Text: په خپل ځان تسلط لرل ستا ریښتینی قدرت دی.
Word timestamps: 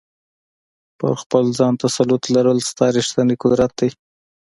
په 0.99 1.07
خپل 1.21 1.43
ځان 1.57 1.73
تسلط 1.83 2.23
لرل 2.35 2.59
ستا 2.69 2.85
ریښتینی 2.97 3.35
قدرت 3.43 3.71
دی. 3.79 3.89